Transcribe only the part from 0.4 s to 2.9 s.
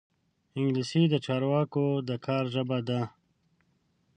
انګلیسي د چارواکو د کار ژبه